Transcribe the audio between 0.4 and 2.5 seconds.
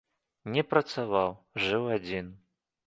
Не працаваў, жыў адзін.